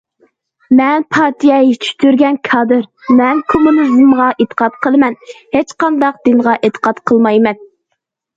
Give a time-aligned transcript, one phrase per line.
[0.77, 2.81] مەن پارتىيە يېتىشتۈرگەن كادىر،
[3.19, 7.63] مەن كوممۇنىزمغا ئېتىقاد قىلىمەن، ھېچقانداق دىنغا ئېتىقاد قىلمايمەن.